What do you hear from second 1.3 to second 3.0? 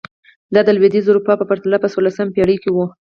په پرتله په څوارلسمه پېړۍ کې و.